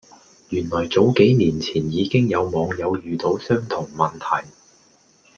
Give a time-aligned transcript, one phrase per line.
[0.49, 4.47] 原來早幾年前已經有網友遇到相同問題